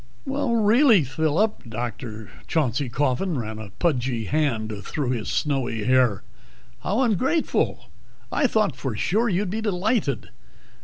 "Really, 0.25 1.03
Phillip!" 1.03 1.69
Dr. 1.69 2.31
Chauncey 2.47 2.89
Coffin 2.89 3.37
ran 3.37 3.59
a 3.59 3.69
pudgy 3.69 4.25
hand 4.25 4.73
through 4.83 5.11
his 5.11 5.27
snowy 5.29 5.83
hair. 5.83 6.23
"How 6.79 7.01
ungrateful! 7.03 7.85
I 8.31 8.47
thought 8.47 8.75
for 8.75 8.95
sure 8.95 9.29
you'd 9.29 9.51
be 9.51 9.61
delighted. 9.61 10.29